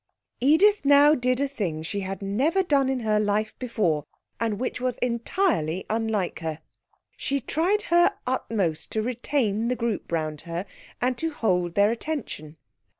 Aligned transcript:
Edith 0.39 0.83
now 0.83 1.13
did 1.13 1.39
a 1.39 1.47
thing 1.47 1.83
she 1.83 1.99
had 1.99 2.23
never 2.23 2.63
done 2.63 2.89
in 2.89 3.01
her 3.01 3.19
life 3.19 3.53
before 3.59 4.07
and 4.39 4.59
which 4.59 4.81
was 4.81 4.97
entirely 4.97 5.85
unlike 5.91 6.39
her. 6.39 6.57
She 7.15 7.39
tried 7.39 7.83
her 7.83 8.15
utmost 8.25 8.89
to 8.93 9.03
retain 9.03 9.67
the 9.67 9.75
group 9.75 10.11
round 10.11 10.41
her, 10.49 10.65
and 10.99 11.15
to 11.19 11.29
hold 11.29 11.75
their 11.75 11.91
attention. 11.91 12.57